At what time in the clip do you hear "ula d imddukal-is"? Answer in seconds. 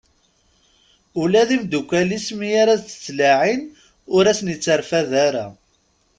1.21-2.27